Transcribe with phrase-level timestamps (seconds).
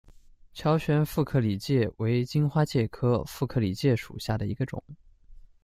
[0.55, 4.83] 乔玄副克里介为荆花介科副克里介属下的一个种。